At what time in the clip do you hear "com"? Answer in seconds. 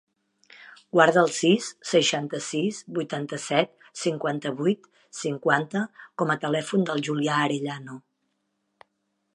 6.23-6.35